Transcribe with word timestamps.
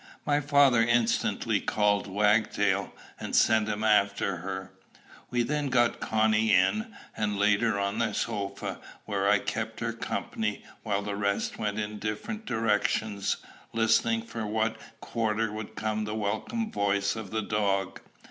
My 0.25 0.39
father 0.41 0.81
instantly 0.81 1.59
called 1.61 2.07
Wagtail, 2.07 2.91
and 3.19 3.35
sent 3.35 3.67
him 3.67 3.83
after 3.83 4.37
her. 4.37 4.71
We 5.29 5.43
then 5.43 5.67
got 5.69 5.99
Connie 5.99 6.51
in, 6.55 6.91
and 7.15 7.37
laid 7.37 7.61
her 7.61 7.77
on 7.77 7.99
the 7.99 8.11
sofa, 8.13 8.79
where 9.05 9.29
I 9.29 9.37
kept 9.37 9.79
her 9.79 9.93
company 9.93 10.63
while 10.81 11.03
the 11.03 11.15
rest 11.15 11.59
went 11.59 11.77
in 11.77 11.99
different 11.99 12.47
directions, 12.47 13.37
listening 13.73 14.23
from 14.23 14.49
what 14.49 14.75
quarter 15.01 15.51
would 15.51 15.75
come 15.75 16.05
the 16.05 16.15
welcome 16.15 16.71
voice 16.71 17.15
of 17.15 17.29
the 17.29 17.43
dog. 17.43 17.99